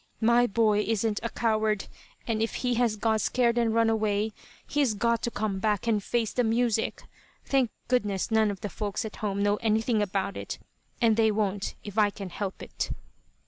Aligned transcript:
My 0.19 0.47
boy 0.47 0.79
isn't 0.79 1.19
a 1.21 1.29
coward, 1.29 1.85
and 2.25 2.41
if 2.41 2.55
he 2.65 2.73
has 2.73 2.95
got 2.95 3.21
scared 3.21 3.59
and 3.59 3.71
run 3.71 3.87
away, 3.87 4.31
he's 4.65 4.95
got 4.95 5.21
to 5.21 5.29
come 5.29 5.59
back 5.59 5.85
and 5.85 6.03
face 6.03 6.33
the 6.33 6.43
music. 6.43 7.03
Thank 7.45 7.69
goodness 7.87 8.31
none 8.31 8.49
of 8.49 8.61
the 8.61 8.69
folks 8.69 9.05
at 9.05 9.17
home 9.17 9.43
know 9.43 9.57
anything 9.57 10.01
about 10.01 10.37
it, 10.37 10.57
and 10.99 11.17
they 11.17 11.29
won't 11.29 11.75
if 11.83 11.99
I 11.99 12.09
can 12.09 12.29
help 12.31 12.63
it." 12.63 12.89